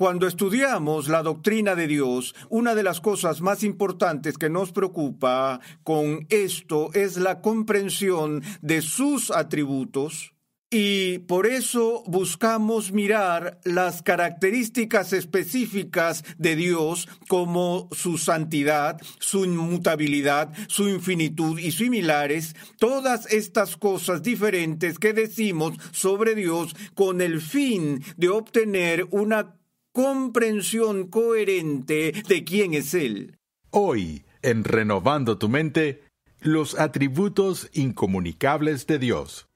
[0.00, 5.60] Cuando estudiamos la doctrina de Dios, una de las cosas más importantes que nos preocupa
[5.84, 10.32] con esto es la comprensión de sus atributos,
[10.70, 20.50] y por eso buscamos mirar las características específicas de Dios como su santidad, su inmutabilidad,
[20.68, 28.02] su infinitud y similares, todas estas cosas diferentes que decimos sobre Dios con el fin
[28.16, 29.59] de obtener una
[29.92, 33.38] comprensión coherente de quién es Él.
[33.70, 36.04] Hoy, en Renovando tu mente,
[36.40, 39.46] los atributos incomunicables de Dios.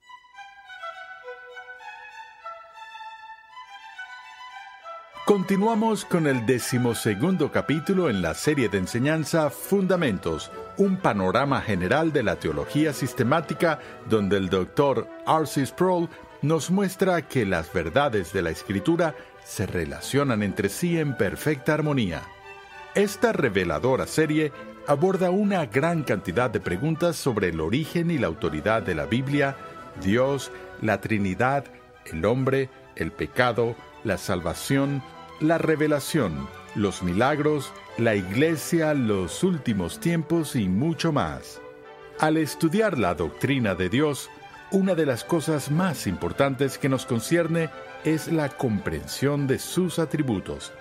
[5.25, 12.21] Continuamos con el decimosegundo capítulo en la serie de enseñanza Fundamentos, un panorama general de
[12.21, 15.65] la teología sistemática donde el doctor R.C.
[15.65, 16.09] Sproul
[16.43, 19.15] nos muestra que las verdades de la escritura
[19.45, 22.23] se relacionan entre sí en perfecta armonía.
[22.95, 24.51] Esta reveladora serie
[24.87, 29.55] aborda una gran cantidad de preguntas sobre el origen y la autoridad de la Biblia,
[30.01, 30.51] Dios,
[30.81, 31.65] la Trinidad,
[32.05, 35.03] el hombre, el pecado, la salvación,
[35.39, 41.61] la revelación, los milagros, la iglesia, los últimos tiempos y mucho más.
[42.19, 44.29] Al estudiar la doctrina de Dios,
[44.71, 47.69] una de las cosas más importantes que nos concierne
[48.05, 50.71] es la comprensión de sus atributos.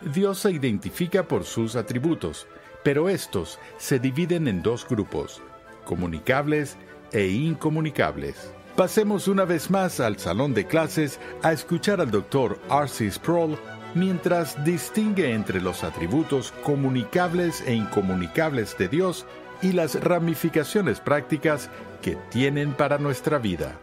[0.00, 2.46] Dios se identifica por sus atributos,
[2.82, 5.42] pero estos se dividen en dos grupos,
[5.84, 6.78] comunicables
[7.12, 8.50] e incomunicables.
[8.76, 13.10] Pasemos una vez más al salón de clases a escuchar al doctor R.C.
[13.10, 13.58] Sproul
[13.94, 19.26] mientras distingue entre los atributos comunicables e incomunicables de Dios
[19.60, 21.68] y las ramificaciones prácticas
[22.00, 23.78] que tienen para nuestra vida.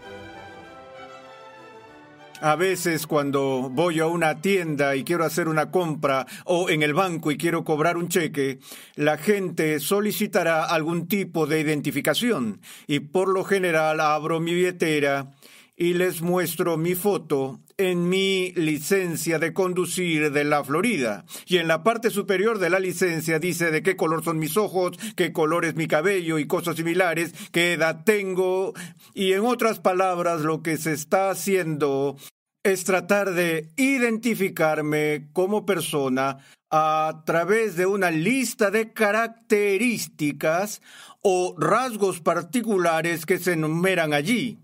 [2.42, 6.94] A veces cuando voy a una tienda y quiero hacer una compra o en el
[6.94, 8.60] banco y quiero cobrar un cheque,
[8.96, 12.60] la gente solicitará algún tipo de identificación.
[12.88, 15.32] Y por lo general abro mi billetera
[15.78, 21.26] y les muestro mi foto en mi licencia de conducir de la Florida.
[21.46, 24.98] Y en la parte superior de la licencia dice de qué color son mis ojos,
[25.16, 28.74] qué color es mi cabello y cosas similares, qué edad tengo.
[29.14, 32.16] Y en otras palabras, lo que se está haciendo
[32.64, 36.38] es tratar de identificarme como persona
[36.72, 40.82] a través de una lista de características
[41.22, 44.60] o rasgos particulares que se enumeran allí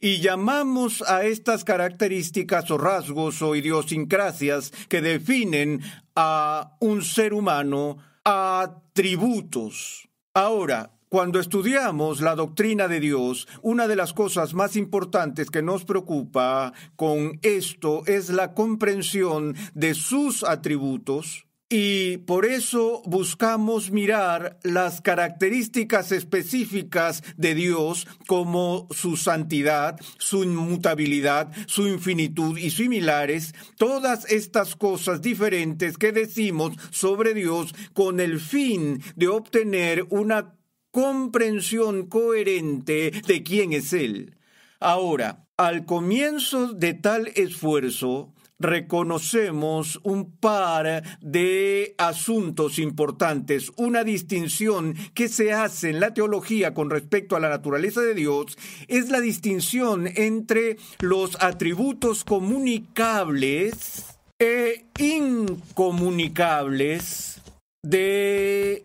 [0.00, 5.80] y llamamos a estas características o rasgos o idiosincrasias que definen
[6.14, 10.08] a un ser humano atributos.
[10.34, 15.84] Ahora, cuando estudiamos la doctrina de Dios, una de las cosas más importantes que nos
[15.84, 25.00] preocupa con esto es la comprensión de sus atributos, y por eso buscamos mirar las
[25.00, 34.76] características específicas de Dios como su santidad, su inmutabilidad, su infinitud y similares, todas estas
[34.76, 40.54] cosas diferentes que decimos sobre Dios con el fin de obtener una
[40.92, 44.36] comprensión coherente de quién es Él.
[44.78, 55.28] Ahora, al comienzo de tal esfuerzo, reconocemos un par de asuntos importantes, una distinción que
[55.28, 58.58] se hace en la teología con respecto a la naturaleza de Dios,
[58.88, 64.06] es la distinción entre los atributos comunicables
[64.38, 67.40] e incomunicables
[67.82, 68.84] de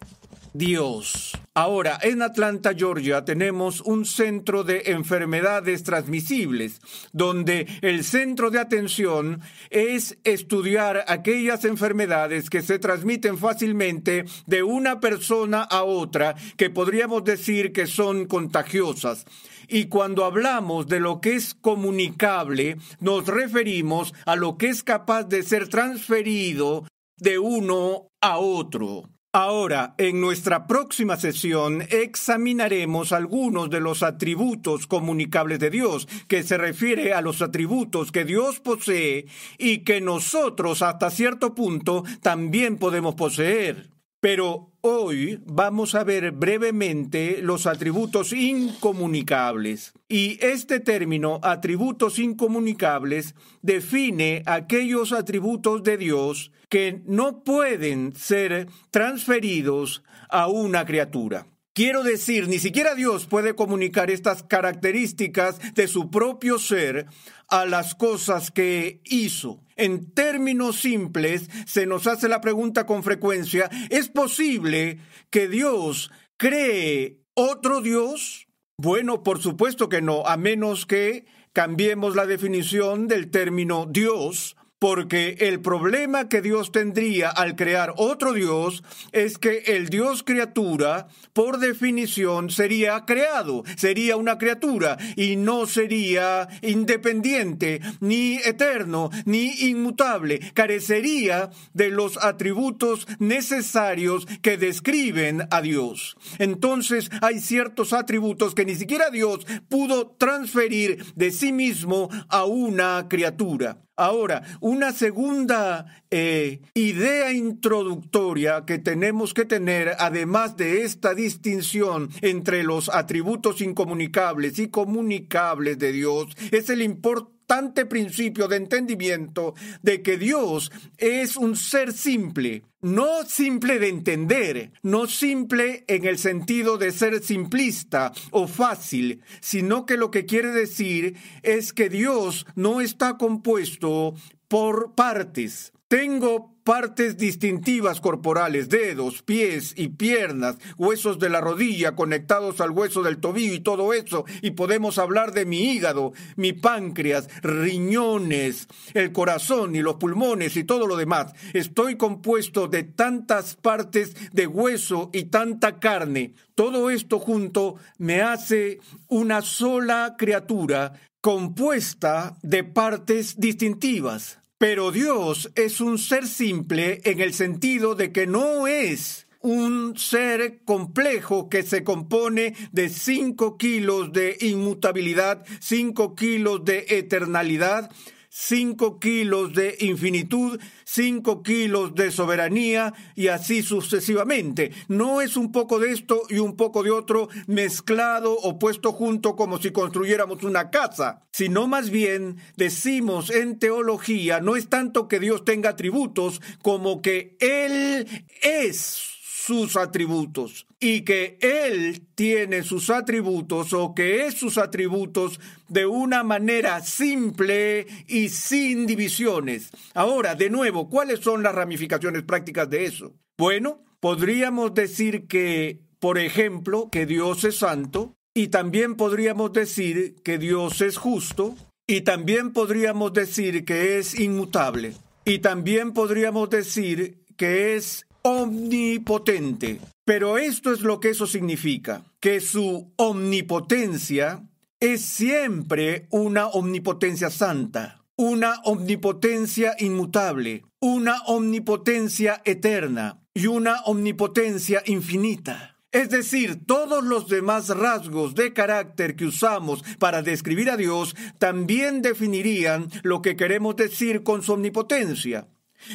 [0.54, 1.32] Dios.
[1.54, 6.80] Ahora, en Atlanta, Georgia, tenemos un centro de enfermedades transmisibles,
[7.14, 15.00] donde el centro de atención es estudiar aquellas enfermedades que se transmiten fácilmente de una
[15.00, 19.26] persona a otra, que podríamos decir que son contagiosas.
[19.68, 25.24] Y cuando hablamos de lo que es comunicable, nos referimos a lo que es capaz
[25.24, 26.86] de ser transferido
[27.18, 29.10] de uno a otro.
[29.34, 36.58] Ahora, en nuestra próxima sesión examinaremos algunos de los atributos comunicables de Dios, que se
[36.58, 43.16] refiere a los atributos que Dios posee y que nosotros hasta cierto punto también podemos
[43.16, 43.92] poseer.
[44.20, 49.94] Pero hoy vamos a ver brevemente los atributos incomunicables.
[50.10, 60.04] Y este término, atributos incomunicables, define aquellos atributos de Dios que no pueden ser transferidos
[60.30, 61.48] a una criatura.
[61.74, 67.06] Quiero decir, ni siquiera Dios puede comunicar estas características de su propio ser
[67.52, 69.62] a las cosas que hizo.
[69.76, 75.00] En términos simples, se nos hace la pregunta con frecuencia, ¿es posible
[75.30, 78.48] que Dios cree otro Dios?
[78.78, 85.38] Bueno, por supuesto que no, a menos que cambiemos la definición del término Dios porque
[85.42, 91.60] el problema que Dios tendría al crear otro Dios es que el Dios criatura, por
[91.60, 101.52] definición, sería creado, sería una criatura y no sería independiente, ni eterno, ni inmutable, carecería
[101.76, 106.18] de los atributos necesarios que describen a Dios.
[106.40, 113.06] Entonces hay ciertos atributos que ni siquiera Dios pudo transferir de sí mismo a una
[113.08, 113.78] criatura.
[114.02, 122.64] Ahora, una segunda eh, idea introductoria que tenemos que tener, además de esta distinción entre
[122.64, 127.41] los atributos incomunicables y comunicables de Dios, es el importante
[127.90, 135.06] principio de entendimiento de que Dios es un ser simple, no simple de entender, no
[135.06, 141.18] simple en el sentido de ser simplista o fácil, sino que lo que quiere decir
[141.44, 144.16] es que Dios no está compuesto
[144.48, 145.74] por partes.
[145.92, 153.04] Tengo partes distintivas corporales, dedos, pies y piernas, huesos de la rodilla conectados al hueso
[153.04, 159.12] del tobillo y todo eso, y podemos hablar de mi hígado, mi páncreas, riñones, el
[159.12, 161.34] corazón y los pulmones y todo lo demás.
[161.52, 166.36] Estoy compuesto de tantas partes de hueso y tanta carne.
[166.56, 168.80] Todo esto junto me hace
[169.10, 174.41] una sola criatura compuesta de partes distintivas.
[174.62, 180.60] Pero Dios es un ser simple en el sentido de que no es un ser
[180.66, 187.90] complejo que se compone de cinco kilos de inmutabilidad, cinco kilos de eternalidad,
[188.34, 194.72] 5 kilos de infinitud, 5 kilos de soberanía y así sucesivamente.
[194.88, 199.36] No es un poco de esto y un poco de otro mezclado o puesto junto
[199.36, 205.20] como si construyéramos una casa, sino más bien decimos en teología, no es tanto que
[205.20, 208.08] Dios tenga atributos como que Él
[208.42, 215.40] es sus atributos y que Él tiene sus atributos o que es sus atributos
[215.70, 219.70] de una manera simple y sin divisiones.
[219.94, 223.14] Ahora, de nuevo, ¿cuáles son las ramificaciones prácticas de eso?
[223.38, 230.40] Bueno, podríamos decir que, por ejemplo, que Dios es santo y también podríamos decir que
[230.40, 234.96] Dios es justo y también podríamos decir que es inmutable
[235.26, 239.80] y también podríamos decir que es omnipotente.
[240.06, 244.44] Pero esto es lo que eso significa, que su omnipotencia
[244.80, 255.78] es siempre una omnipotencia santa, una omnipotencia inmutable, una omnipotencia eterna y una omnipotencia infinita.
[255.92, 262.02] Es decir, todos los demás rasgos de carácter que usamos para describir a Dios también
[262.02, 265.50] definirían lo que queremos decir con su omnipotencia.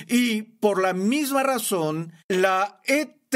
[0.06, 2.80] Y por la misma razón, la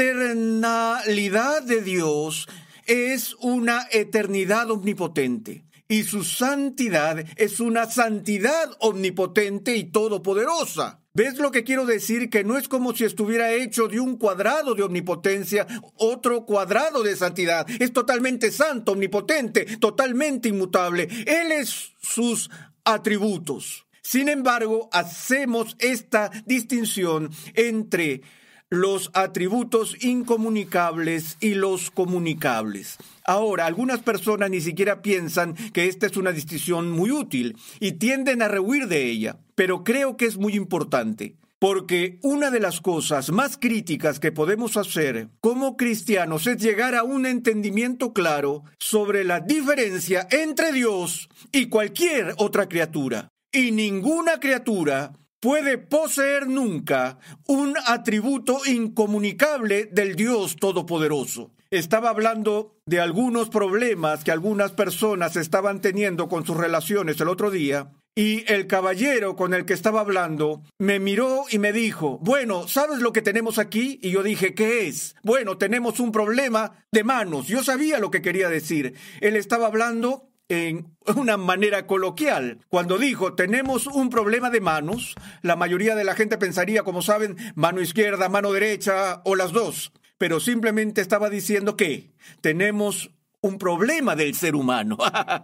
[0.01, 2.47] eternalidad de Dios
[2.87, 5.63] es una eternidad omnipotente.
[5.87, 11.01] Y su santidad es una santidad omnipotente y todopoderosa.
[11.13, 12.29] ¿Ves lo que quiero decir?
[12.29, 17.15] Que no es como si estuviera hecho de un cuadrado de omnipotencia, otro cuadrado de
[17.15, 17.67] santidad.
[17.79, 21.09] Es totalmente santo, omnipotente, totalmente inmutable.
[21.27, 22.49] Él es sus
[22.85, 23.85] atributos.
[24.01, 28.21] Sin embargo, hacemos esta distinción entre
[28.71, 32.97] los atributos incomunicables y los comunicables.
[33.25, 38.41] Ahora, algunas personas ni siquiera piensan que esta es una distinción muy útil y tienden
[38.41, 41.35] a rehuir de ella, pero creo que es muy importante.
[41.59, 47.03] Porque una de las cosas más críticas que podemos hacer como cristianos es llegar a
[47.03, 53.27] un entendimiento claro sobre la diferencia entre Dios y cualquier otra criatura.
[53.51, 57.17] Y ninguna criatura puede poseer nunca
[57.47, 61.51] un atributo incomunicable del Dios Todopoderoso.
[61.71, 67.49] Estaba hablando de algunos problemas que algunas personas estaban teniendo con sus relaciones el otro
[67.49, 72.67] día y el caballero con el que estaba hablando me miró y me dijo, bueno,
[72.67, 73.99] ¿sabes lo que tenemos aquí?
[74.03, 75.15] Y yo dije, ¿qué es?
[75.23, 77.47] Bueno, tenemos un problema de manos.
[77.47, 78.95] Yo sabía lo que quería decir.
[79.21, 82.59] Él estaba hablando en una manera coloquial.
[82.67, 87.37] Cuando dijo, tenemos un problema de manos, la mayoría de la gente pensaría, como saben,
[87.55, 89.93] mano izquierda, mano derecha o las dos.
[90.17, 94.97] Pero simplemente estaba diciendo que tenemos un problema del ser humano.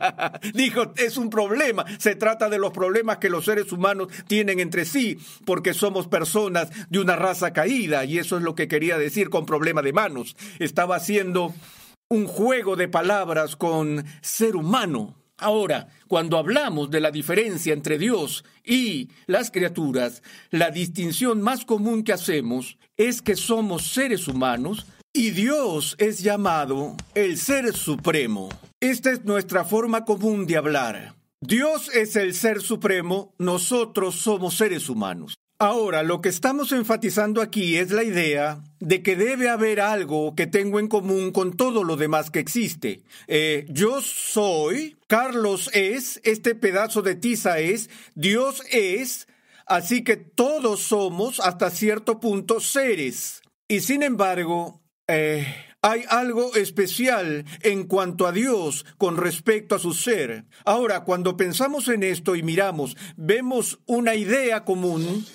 [0.53, 1.85] Dijo, es un problema.
[1.99, 6.69] Se trata de los problemas que los seres humanos tienen entre sí, porque somos personas
[6.89, 10.35] de una raza caída, y eso es lo que quería decir con problema de manos.
[10.59, 11.55] Estaba haciendo
[12.09, 15.15] un juego de palabras con ser humano.
[15.37, 22.03] Ahora, cuando hablamos de la diferencia entre Dios y las criaturas, la distinción más común
[22.03, 28.49] que hacemos es que somos seres humanos y Dios es llamado el Ser Supremo.
[28.79, 31.15] Esta es nuestra forma común de hablar.
[31.39, 35.35] Dios es el Ser Supremo, nosotros somos seres humanos.
[35.59, 40.45] Ahora, lo que estamos enfatizando aquí es la idea de que debe haber algo que
[40.45, 43.01] tengo en común con todo lo demás que existe.
[43.25, 49.27] Eh, yo soy, Carlos es, este pedazo de tiza es, Dios es,
[49.65, 53.41] así que todos somos hasta cierto punto seres.
[53.67, 55.47] Y sin embargo, eh,
[55.81, 60.45] hay algo especial en cuanto a Dios con respecto a su ser.
[60.65, 65.25] Ahora, cuando pensamos en esto y miramos, vemos una idea común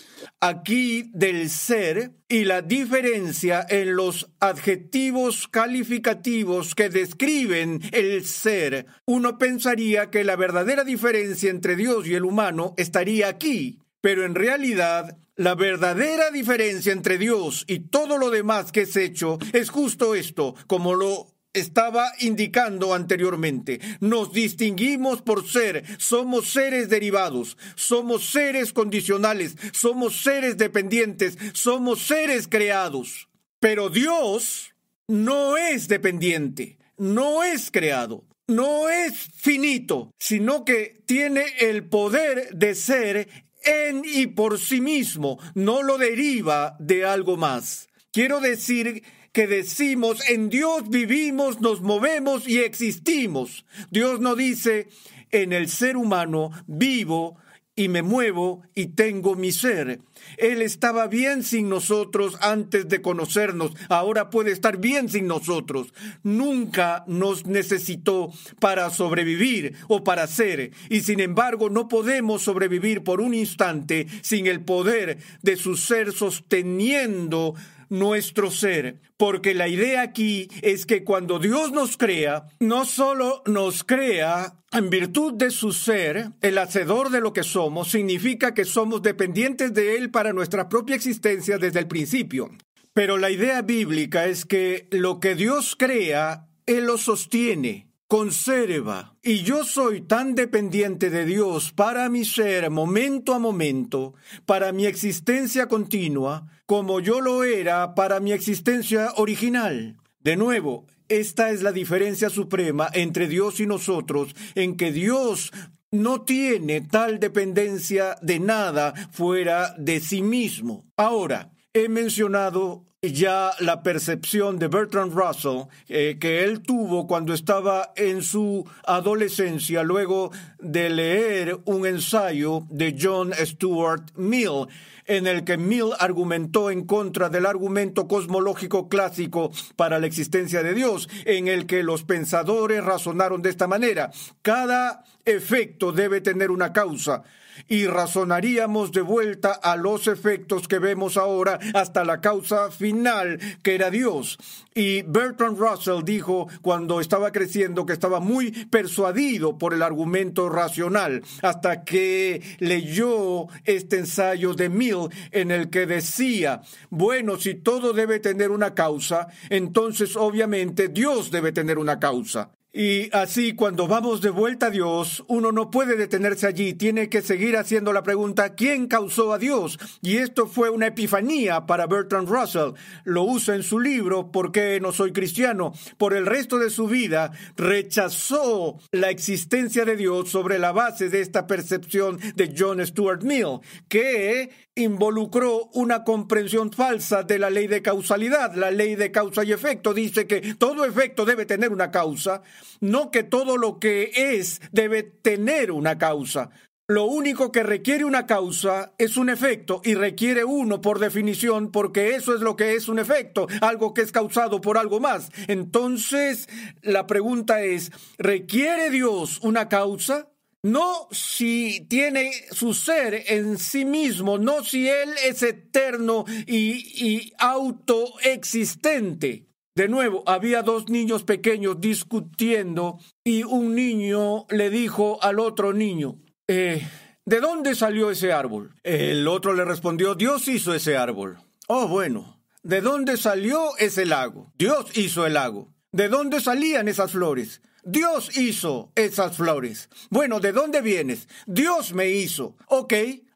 [0.43, 8.87] aquí del ser y la diferencia en los adjetivos calificativos que describen el ser.
[9.07, 14.35] Uno pensaría que la verdadera diferencia entre Dios y el humano estaría aquí, pero en
[14.35, 20.17] realidad la verdadera diferencia entre Dios y todo lo demás que es hecho es justo
[20.17, 23.81] esto, como lo estaba indicando anteriormente.
[24.01, 32.49] Nos distinguimos por ser, somos seres derivados, somos seres condicionales, somos seres dependientes, somos seres
[32.49, 33.29] creados.
[33.61, 34.75] Pero Dios
[35.09, 42.75] no es dependiente, no es creado, no es finito, sino que tiene el poder de
[42.75, 43.29] ser
[43.65, 47.89] en y por sí mismo, no lo deriva de algo más.
[48.11, 53.65] Quiero decir que decimos en Dios vivimos, nos movemos y existimos.
[53.91, 54.89] Dios no dice
[55.31, 57.39] en el ser humano vivo,
[57.75, 60.01] y me muevo y tengo mi ser.
[60.37, 65.95] Él estaba bien sin nosotros antes de conocernos, ahora puede estar bien sin nosotros.
[66.23, 73.21] Nunca nos necesitó para sobrevivir o para ser, y sin embargo no podemos sobrevivir por
[73.21, 77.55] un instante sin el poder de su ser sosteniendo
[77.93, 83.85] nuestro ser, porque la idea aquí es que cuando Dios nos crea, no solo nos
[83.85, 89.03] crea en virtud de su ser, el hacedor de lo que somos, significa que somos
[89.03, 92.51] dependientes de Él para nuestra propia existencia desde el principio.
[92.95, 99.17] Pero la idea bíblica es que lo que Dios crea, Él lo sostiene conserva.
[99.23, 104.13] Y yo soy tan dependiente de Dios para mi ser momento a momento,
[104.45, 109.97] para mi existencia continua, como yo lo era para mi existencia original.
[110.21, 115.51] De nuevo, esta es la diferencia suprema entre Dios y nosotros, en que Dios
[115.91, 120.85] no tiene tal dependencia de nada fuera de sí mismo.
[120.99, 127.93] Ahora, he mencionado ya la percepción de Bertrand Russell eh, que él tuvo cuando estaba
[127.97, 130.31] en su adolescencia luego
[130.61, 134.69] de leer un ensayo de John Stuart Mill
[135.07, 140.75] en el que Mill argumentó en contra del argumento cosmológico clásico para la existencia de
[140.75, 144.13] Dios, en el que los pensadores razonaron de esta manera.
[144.43, 147.25] Cada efecto debe tener una causa.
[147.69, 153.75] Y razonaríamos de vuelta a los efectos que vemos ahora hasta la causa final, que
[153.75, 154.39] era Dios.
[154.75, 161.23] Y Bertrand Russell dijo cuando estaba creciendo que estaba muy persuadido por el argumento racional,
[161.43, 168.19] hasta que leyó este ensayo de Mill en el que decía, bueno, si todo debe
[168.21, 172.51] tener una causa, entonces obviamente Dios debe tener una causa.
[172.75, 177.21] Y así, cuando vamos de vuelta a Dios, uno no puede detenerse allí, tiene que
[177.21, 179.79] seguir haciendo la pregunta, ¿quién causó a Dios?
[180.01, 182.73] Y esto fue una epifanía para Bertrand Russell.
[183.05, 185.75] Lo usa en su libro, ¿Por qué no soy cristiano?
[185.99, 191.21] Por el resto de su vida, rechazó la existencia de Dios sobre la base de
[191.21, 197.83] esta percepción de John Stuart Mill, que involucró una comprensión falsa de la ley de
[197.83, 198.55] causalidad.
[198.55, 202.43] La ley de causa y efecto dice que todo efecto debe tener una causa,
[202.81, 206.51] no que todo lo que es debe tener una causa.
[206.89, 212.17] Lo único que requiere una causa es un efecto y requiere uno por definición porque
[212.17, 215.31] eso es lo que es un efecto, algo que es causado por algo más.
[215.49, 216.49] Entonces,
[216.83, 220.29] la pregunta es, ¿requiere Dios una causa?
[220.65, 229.49] No si tiene su ser en sí mismo, no si Él es eterno y, autoexistente.
[229.75, 236.19] De nuevo, había dos niños pequeños discutiendo y un niño le dijo al otro niño,
[236.47, 236.87] eh,
[237.25, 238.75] ¿de dónde salió ese árbol?
[238.83, 241.39] El otro le respondió, Dios hizo ese árbol.
[241.69, 244.53] Oh, bueno, ¿de dónde salió ese lago?
[244.59, 245.73] Dios hizo el lago.
[245.91, 247.63] ¿De dónde salían esas flores?
[247.83, 249.89] Dios hizo esas flores.
[250.11, 251.29] Bueno, ¿de dónde vienes?
[251.47, 252.57] Dios me hizo.
[252.67, 252.93] Ok,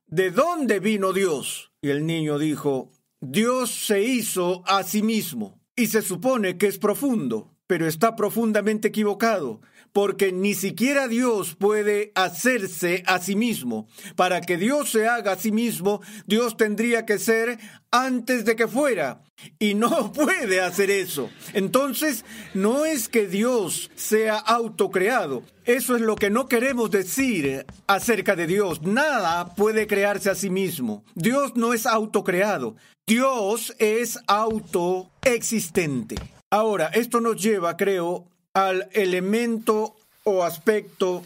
[0.06, 1.72] ¿de dónde vino Dios?
[1.80, 6.78] Y el niño dijo, Dios se hizo a sí mismo y se supone que es
[6.78, 9.60] profundo, pero está profundamente equivocado,
[9.96, 13.88] porque ni siquiera Dios puede hacerse a sí mismo.
[14.14, 17.58] Para que Dios se haga a sí mismo, Dios tendría que ser
[17.90, 19.22] antes de que fuera,
[19.58, 21.30] y no puede hacer eso.
[21.54, 25.44] Entonces, no es que Dios sea autocreado.
[25.64, 28.82] Eso es lo que no queremos decir acerca de Dios.
[28.82, 31.06] Nada puede crearse a sí mismo.
[31.14, 32.76] Dios no es autocreado.
[33.06, 36.16] Dios es autoexistente.
[36.50, 41.22] Ahora, esto nos lleva, creo, al elemento o aspecto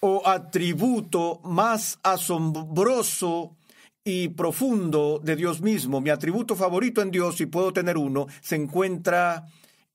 [0.00, 3.56] o atributo más asombroso
[4.04, 6.02] y profundo de Dios mismo.
[6.02, 9.46] Mi atributo favorito en Dios, si puedo tener uno, se encuentra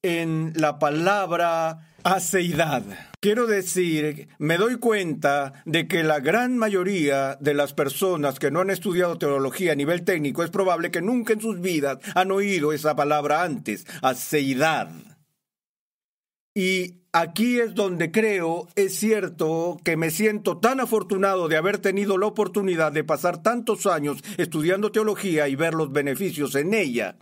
[0.01, 2.81] en la palabra aceidad.
[3.19, 8.61] Quiero decir, me doy cuenta de que la gran mayoría de las personas que no
[8.61, 12.73] han estudiado teología a nivel técnico es probable que nunca en sus vidas han oído
[12.73, 14.89] esa palabra antes, aceidad.
[16.59, 22.17] Y aquí es donde creo, es cierto, que me siento tan afortunado de haber tenido
[22.17, 27.15] la oportunidad de pasar tantos años estudiando teología y ver los beneficios en ella.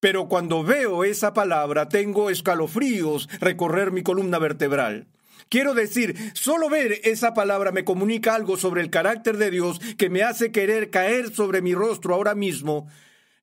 [0.00, 5.06] Pero cuando veo esa palabra tengo escalofríos recorrer mi columna vertebral.
[5.50, 10.08] Quiero decir, solo ver esa palabra me comunica algo sobre el carácter de Dios que
[10.08, 12.88] me hace querer caer sobre mi rostro ahora mismo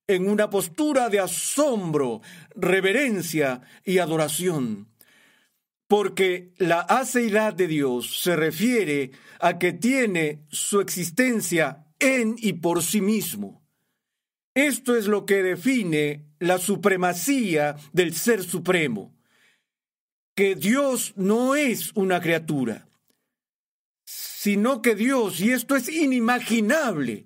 [0.07, 2.21] en una postura de asombro,
[2.55, 4.89] reverencia y adoración.
[5.89, 12.83] Porque la aceidad de Dios se refiere a que tiene su existencia en y por
[12.83, 13.65] sí mismo.
[14.53, 19.15] Esto es lo que define la supremacía del Ser Supremo,
[20.35, 22.87] que Dios no es una criatura,
[24.05, 27.25] sino que Dios, y esto es inimaginable,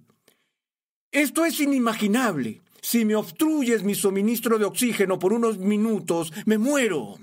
[1.12, 2.62] esto es inimaginable.
[2.82, 7.18] Si me obstruyes mi suministro de oxígeno por unos minutos, me muero.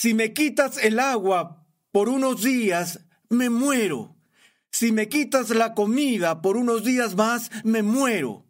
[0.00, 4.16] Si me quitas el agua por unos días, me muero.
[4.70, 8.46] Si me quitas la comida por unos días más, me muero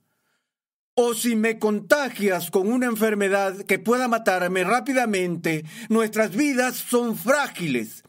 [0.95, 8.05] o si me contagias con una enfermedad que pueda matarme rápidamente, nuestras vidas son frágiles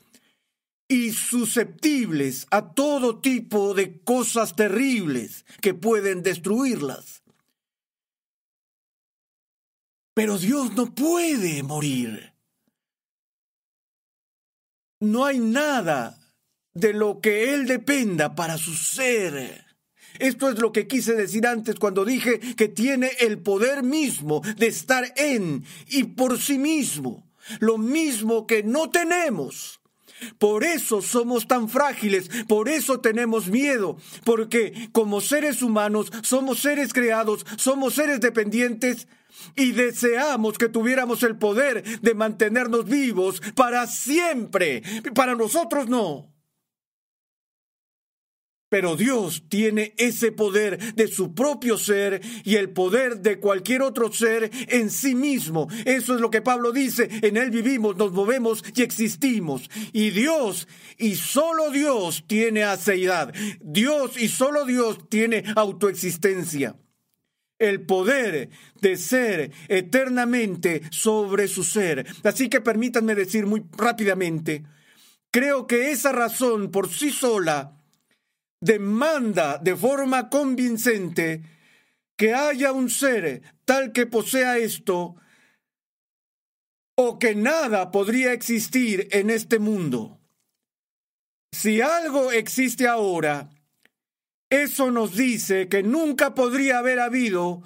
[0.87, 7.23] y susceptibles a todo tipo de cosas terribles que pueden destruirlas.
[10.13, 12.30] Pero Dios no puede morir.
[15.01, 16.17] No hay nada
[16.73, 19.65] de lo que Él dependa para su ser.
[20.19, 24.67] Esto es lo que quise decir antes cuando dije que tiene el poder mismo de
[24.67, 27.27] estar en y por sí mismo,
[27.59, 29.81] lo mismo que no tenemos.
[30.37, 36.93] Por eso somos tan frágiles, por eso tenemos miedo, porque como seres humanos somos seres
[36.93, 39.07] creados, somos seres dependientes
[39.55, 44.83] y deseamos que tuviéramos el poder de mantenernos vivos para siempre.
[45.13, 46.31] Para nosotros no.
[48.71, 54.13] Pero Dios tiene ese poder de su propio ser y el poder de cualquier otro
[54.13, 55.67] ser en sí mismo.
[55.83, 57.09] Eso es lo que Pablo dice.
[57.21, 59.69] En Él vivimos, nos movemos y existimos.
[59.91, 63.33] Y Dios, y solo Dios tiene aceidad.
[63.59, 66.77] Dios y solo Dios tiene autoexistencia.
[67.61, 68.49] El poder
[68.81, 72.07] de ser eternamente sobre su ser.
[72.23, 74.63] Así que permítanme decir muy rápidamente,
[75.29, 77.77] creo que esa razón por sí sola
[78.59, 81.43] demanda de forma convincente
[82.17, 85.15] que haya un ser tal que posea esto
[86.95, 90.19] o que nada podría existir en este mundo.
[91.51, 93.49] Si algo existe ahora,
[94.51, 97.63] eso nos dice que nunca podría haber habido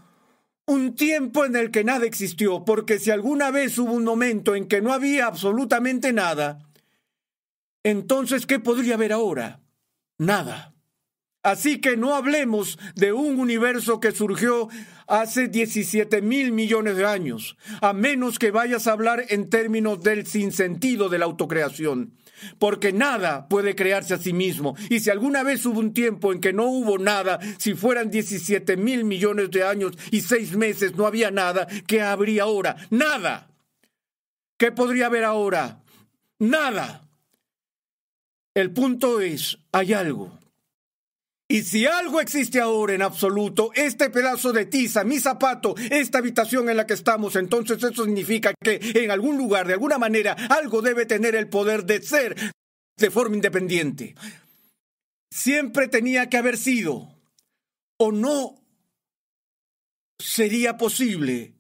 [0.67, 4.67] un tiempo en el que nada existió, porque si alguna vez hubo un momento en
[4.67, 6.59] que no había absolutamente nada,
[7.83, 9.61] entonces ¿qué podría haber ahora?
[10.19, 10.75] Nada.
[11.41, 14.69] Así que no hablemos de un universo que surgió
[15.07, 20.25] hace 17 mil millones de años, a menos que vayas a hablar en términos del
[20.25, 22.13] sinsentido de la autocreación.
[22.59, 24.75] Porque nada puede crearse a sí mismo.
[24.89, 28.75] Y si alguna vez hubo un tiempo en que no hubo nada, si fueran 17
[28.77, 32.75] mil millones de años y seis meses no había nada, ¿qué habría ahora?
[32.89, 33.49] Nada.
[34.57, 35.81] ¿Qué podría haber ahora?
[36.39, 37.07] Nada.
[38.53, 40.44] El punto es, hay algo
[41.47, 46.69] y si algo existe ahora en absoluto, este pedazo de tiza, mi zapato, esta habitación
[46.69, 50.81] en la que estamos, entonces eso significa que en algún lugar, de alguna manera, algo
[50.81, 52.35] debe tener el poder de ser
[52.97, 54.15] de forma independiente.
[55.31, 57.15] Siempre tenía que haber sido,
[57.97, 58.55] o no
[60.17, 61.53] sería posible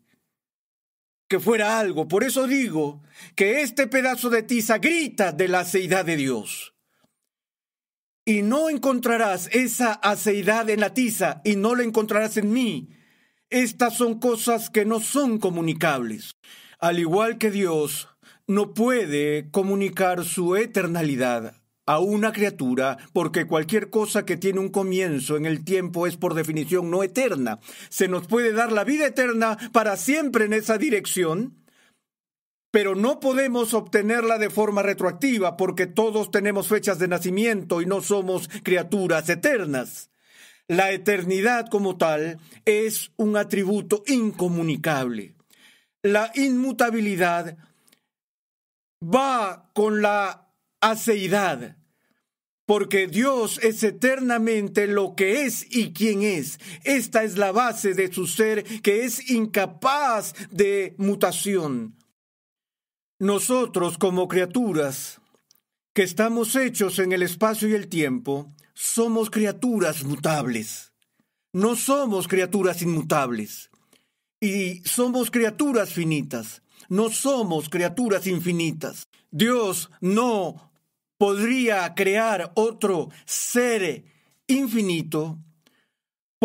[1.29, 2.07] que fuera algo.
[2.07, 3.03] Por eso digo
[3.35, 6.74] que este pedazo de tiza grita de la aceidad de Dios
[8.25, 12.89] y no encontrarás esa aceidad en la tiza y no la encontrarás en mí.
[13.51, 16.35] Estas son cosas que no son comunicables.
[16.79, 18.09] Al igual que Dios
[18.47, 25.37] no puede comunicar su eternalidad a una criatura, porque cualquier cosa que tiene un comienzo
[25.37, 27.59] en el tiempo es por definición no eterna.
[27.89, 31.64] Se nos puede dar la vida eterna para siempre en esa dirección,
[32.75, 38.01] pero no podemos obtenerla de forma retroactiva porque todos tenemos fechas de nacimiento y no
[38.01, 40.09] somos criaturas eternas.
[40.67, 45.35] La eternidad como tal es un atributo incomunicable.
[46.03, 47.57] La inmutabilidad
[49.01, 51.77] va con la aceidad,
[52.65, 56.59] porque Dios es eternamente lo que es y quien es.
[56.83, 61.95] Esta es la base de su ser que es incapaz de mutación.
[63.19, 65.21] Nosotros como criaturas
[65.93, 70.91] que estamos hechos en el espacio y el tiempo, somos criaturas mutables.
[71.53, 73.69] No somos criaturas inmutables.
[74.41, 76.61] Y somos criaturas finitas.
[76.89, 79.07] No somos criaturas infinitas.
[79.31, 80.71] Dios no
[81.17, 84.03] podría crear otro ser
[84.47, 85.39] infinito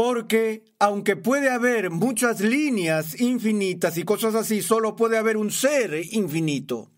[0.02, 5.92] porque aunque puede haber muchas líneas infinitas y cosas así, solo puede haber un ser
[6.12, 6.90] infinito.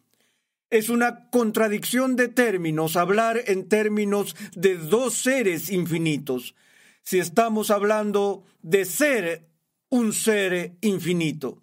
[0.70, 6.54] Es una contradicción de términos hablar en términos de dos seres infinitos,
[7.02, 9.48] si estamos hablando de ser
[9.88, 11.60] un ser infinito.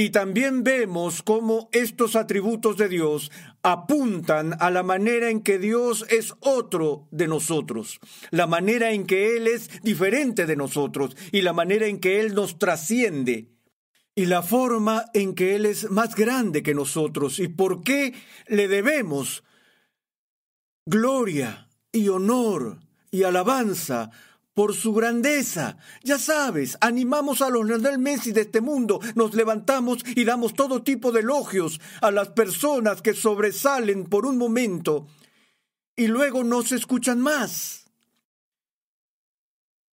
[0.00, 3.30] Y también vemos cómo estos atributos de Dios
[3.62, 9.36] apuntan a la manera en que Dios es otro de nosotros, la manera en que
[9.36, 13.50] Él es diferente de nosotros y la manera en que Él nos trasciende
[14.14, 17.38] y la forma en que Él es más grande que nosotros.
[17.38, 18.14] Y por qué
[18.46, 19.44] le debemos
[20.86, 22.78] gloria y honor
[23.10, 24.12] y alabanza
[24.60, 25.78] por su grandeza.
[26.02, 30.82] Ya sabes, animamos a los Lionel Messi de este mundo, nos levantamos y damos todo
[30.82, 35.06] tipo de elogios a las personas que sobresalen por un momento
[35.96, 37.86] y luego no se escuchan más.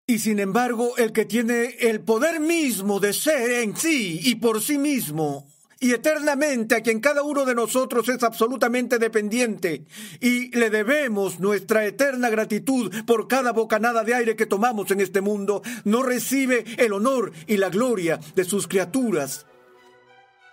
[0.06, 4.62] Y sin embargo, el que tiene el poder mismo de ser en sí y por
[4.62, 5.48] sí mismo
[5.80, 9.86] y eternamente a quien cada uno de nosotros es absolutamente dependiente
[10.20, 15.22] y le debemos nuestra eterna gratitud por cada bocanada de aire que tomamos en este
[15.22, 19.46] mundo, no recibe el honor y la gloria de sus criaturas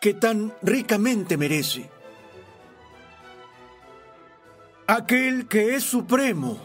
[0.00, 1.88] que tan ricamente merece.
[4.86, 6.60] Aquel que es supremo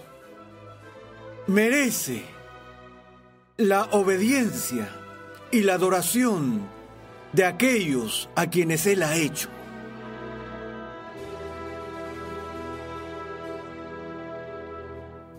[1.48, 2.24] merece
[3.56, 4.90] la obediencia
[5.52, 6.79] y la adoración
[7.34, 9.50] de aquellos a quienes Él ha hecho.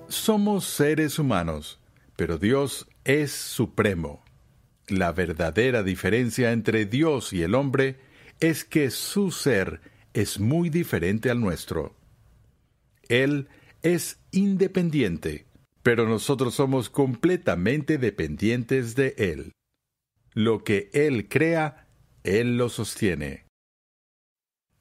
[0.09, 1.79] Somos seres humanos,
[2.17, 4.25] pero Dios es supremo.
[4.89, 8.01] La verdadera diferencia entre Dios y el hombre
[8.41, 9.81] es que su ser
[10.13, 11.95] es muy diferente al nuestro.
[13.09, 13.49] Él
[13.83, 15.47] es independiente,
[15.83, 19.53] pero nosotros somos completamente dependientes de Él.
[20.33, 21.89] Lo que Él crea,
[22.23, 23.47] Él lo sostiene.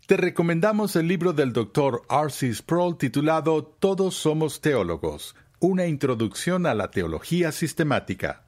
[0.06, 2.02] Te recomendamos el libro del Dr.
[2.10, 2.54] R.C.
[2.54, 8.48] Sproul titulado Todos somos teólogos, una introducción a la teología sistemática.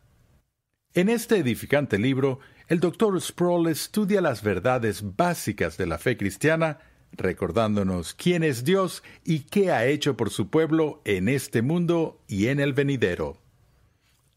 [0.93, 3.21] En este edificante libro, el Dr.
[3.21, 6.79] Sproul estudia las verdades básicas de la fe cristiana,
[7.11, 12.47] recordándonos quién es Dios y qué ha hecho por su pueblo en este mundo y
[12.47, 13.37] en el venidero.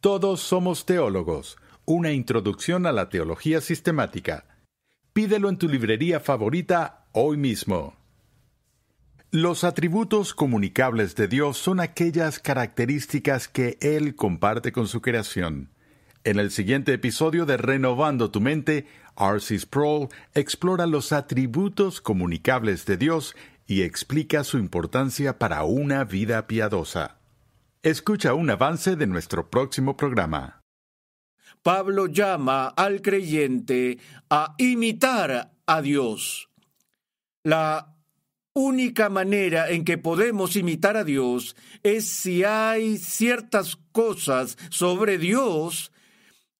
[0.00, 4.44] Todos somos teólogos, una introducción a la teología sistemática.
[5.12, 7.96] Pídelo en tu librería favorita hoy mismo.
[9.30, 15.70] Los atributos comunicables de Dios son aquellas características que Él comparte con su creación.
[16.22, 19.58] En el siguiente episodio de Renovando tu mente, R.C.
[19.58, 27.18] Sproul explora los atributos comunicables de Dios y explica su importancia para una vida piadosa.
[27.82, 30.63] Escucha un avance de nuestro próximo programa.
[31.64, 33.96] Pablo llama al creyente
[34.28, 36.50] a imitar a Dios.
[37.42, 37.96] La
[38.52, 45.90] única manera en que podemos imitar a Dios es si hay ciertas cosas sobre Dios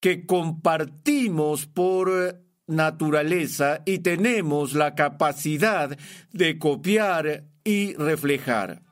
[0.00, 5.98] que compartimos por naturaleza y tenemos la capacidad
[6.32, 8.83] de copiar y reflejar.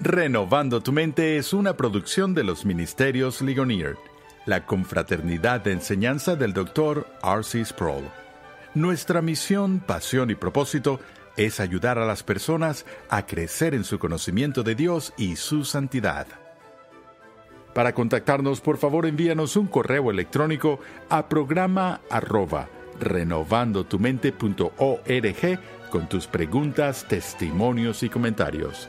[0.00, 3.96] Renovando tu mente es una producción de los Ministerios Ligonier,
[4.46, 7.04] la confraternidad de enseñanza del Dr.
[7.20, 7.64] R.C.
[7.64, 8.04] Sproul.
[8.74, 11.00] Nuestra misión, pasión y propósito
[11.36, 16.28] es ayudar a las personas a crecer en su conocimiento de Dios y su santidad.
[17.74, 22.68] Para contactarnos, por favor, envíanos un correo electrónico a programa arroba
[23.00, 28.88] renovandotumente.org con tus preguntas, testimonios y comentarios.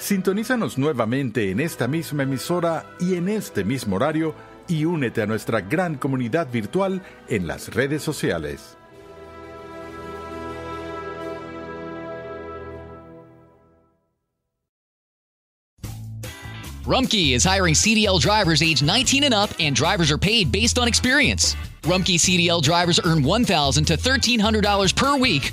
[0.00, 4.34] Sintonízanos nuevamente en esta misma emisora y en este mismo horario
[4.66, 8.78] y únete a nuestra gran comunidad virtual en las redes sociales.
[16.86, 20.88] Rumkey is hiring CDL drivers age 19 and up, and drivers are paid based on
[20.88, 21.54] experience.
[21.82, 25.52] Rumkey CDL drivers earn $1,000 to $1,300 per week